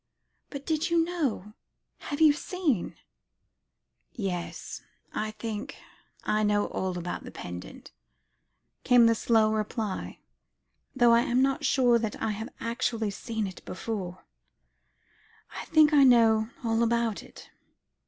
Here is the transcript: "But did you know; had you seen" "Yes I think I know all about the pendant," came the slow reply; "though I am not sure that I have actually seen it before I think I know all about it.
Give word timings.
"But 0.49 0.65
did 0.65 0.89
you 0.89 1.05
know; 1.05 1.53
had 1.99 2.19
you 2.21 2.33
seen" 2.33 2.95
"Yes 4.31 4.81
I 5.13 5.29
think 5.29 5.77
I 6.23 6.41
know 6.41 6.65
all 6.65 6.97
about 6.97 7.23
the 7.23 7.29
pendant," 7.29 7.91
came 8.83 9.05
the 9.05 9.13
slow 9.13 9.53
reply; 9.53 10.17
"though 10.95 11.11
I 11.13 11.19
am 11.19 11.43
not 11.43 11.65
sure 11.65 11.99
that 11.99 12.19
I 12.19 12.31
have 12.31 12.49
actually 12.59 13.11
seen 13.11 13.45
it 13.45 13.63
before 13.63 14.25
I 15.55 15.65
think 15.65 15.93
I 15.93 16.03
know 16.03 16.49
all 16.65 16.81
about 16.81 17.21
it. 17.21 17.51